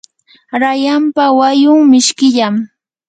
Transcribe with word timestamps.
rayanpa 0.61 1.25
wayun 1.39 1.81
mishkillam. 1.91 2.55